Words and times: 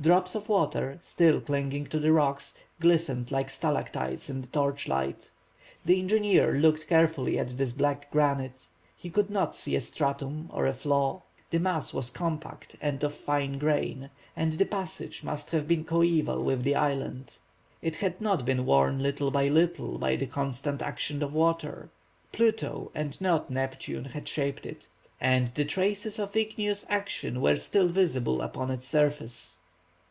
Drops 0.00 0.34
of 0.34 0.48
water, 0.48 0.98
still 1.02 1.42
clinging 1.42 1.84
to 1.88 1.98
the 2.00 2.10
rocks, 2.10 2.54
glistened 2.80 3.30
like 3.30 3.50
stalactites 3.50 4.30
in 4.30 4.40
the 4.40 4.46
torchlight. 4.46 5.30
The 5.84 6.00
engineer 6.00 6.54
looked 6.54 6.86
carefully 6.86 7.38
at 7.38 7.58
this 7.58 7.72
black 7.72 8.10
granite. 8.10 8.66
He 8.96 9.10
could 9.10 9.28
not 9.28 9.54
see 9.54 9.76
a 9.76 9.80
stratum 9.82 10.48
or 10.54 10.66
a 10.66 10.72
flaw. 10.72 11.20
The 11.50 11.58
mass 11.58 11.92
was 11.92 12.08
compact 12.08 12.76
and 12.80 13.04
of 13.04 13.12
fine 13.14 13.58
grain, 13.58 14.08
and 14.34 14.54
the 14.54 14.64
passage 14.64 15.22
must 15.22 15.50
have 15.50 15.68
been 15.68 15.84
coeval 15.84 16.42
with 16.42 16.62
the 16.62 16.76
island. 16.76 17.36
It 17.82 17.96
had 17.96 18.22
not 18.22 18.46
been 18.46 18.64
worn 18.64 19.02
little 19.02 19.30
by 19.30 19.48
little 19.50 19.98
by 19.98 20.16
the 20.16 20.24
constant 20.26 20.80
action 20.80 21.22
of 21.22 21.34
water. 21.34 21.90
Pluto, 22.32 22.90
and 22.94 23.20
not 23.20 23.50
Neptune, 23.50 24.06
had 24.06 24.26
shaped 24.26 24.64
it; 24.64 24.88
and 25.20 25.48
the 25.48 25.66
traces 25.66 26.18
of 26.18 26.34
igneous 26.36 26.86
action 26.88 27.42
were 27.42 27.56
still 27.56 27.88
visible 27.88 28.40
upon 28.40 28.70
its 28.70 28.86
surface. 28.88 29.58